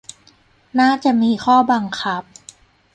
[0.79, 2.23] น่าจะมีข้อบังคับ